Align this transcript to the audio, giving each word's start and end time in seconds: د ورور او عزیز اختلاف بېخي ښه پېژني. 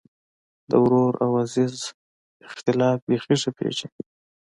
د 0.69 0.71
ورور 0.83 1.13
او 1.23 1.31
عزیز 1.43 1.75
اختلاف 2.47 2.97
بېخي 3.07 3.35
ښه 3.41 3.51
پېژني. 3.57 4.01